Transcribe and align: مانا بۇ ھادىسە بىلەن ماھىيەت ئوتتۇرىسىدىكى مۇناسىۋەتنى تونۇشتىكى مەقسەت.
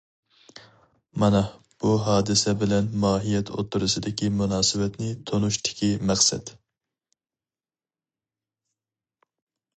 مانا 1.23 1.41
بۇ 1.83 1.91
ھادىسە 2.05 2.53
بىلەن 2.63 2.87
ماھىيەت 3.03 3.51
ئوتتۇرىسىدىكى 3.57 4.31
مۇناسىۋەتنى 4.39 5.11
تونۇشتىكى 5.29 5.91
مەقسەت. 6.13 6.51